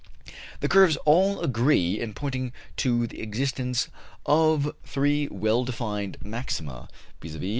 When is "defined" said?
5.63-6.17